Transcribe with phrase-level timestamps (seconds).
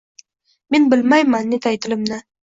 [0.75, 2.21] Men bilmayman netay tilimni–